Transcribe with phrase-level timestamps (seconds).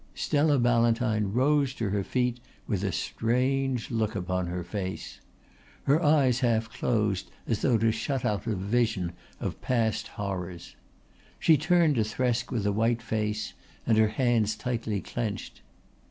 [0.15, 5.21] Stella Ballantyne rose to her feet with a strange look upon her face.
[5.83, 10.75] Her eyes half closed as though to shut out a vision of past horrors.
[11.37, 13.53] She turned to Thresk with a white face
[13.85, 15.61] and her hands tightly clenched.